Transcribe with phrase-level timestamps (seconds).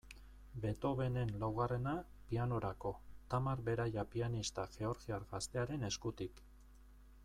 [0.61, 1.93] Beethovenen laugarrena,
[2.31, 2.95] pianorako,
[3.35, 6.45] Tamar Beraia pianista georgiar gaztearen eskutik.